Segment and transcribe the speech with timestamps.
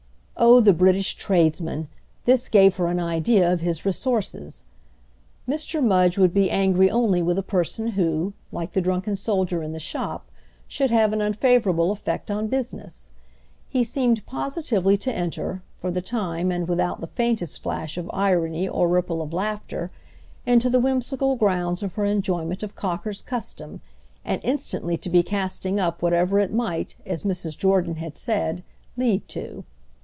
[0.43, 4.63] Oh the British tradesman—this gave her an idea of his resources!
[5.47, 5.83] Mr.
[5.83, 9.79] Mudge would be angry only with a person who, like the drunken soldier in the
[9.79, 10.31] shop,
[10.67, 13.11] should have an unfavourable effect on business.
[13.69, 18.67] He seemed positively to enter, for the time and without the faintest flash of irony
[18.67, 19.91] or ripple of laughter,
[20.47, 23.79] into the whimsical grounds of her enjoyment of Cocker's custom,
[24.25, 27.55] and instantly to be casting up whatever it might, as Mrs.
[27.55, 28.63] Jordan had said,
[28.97, 29.65] lead to.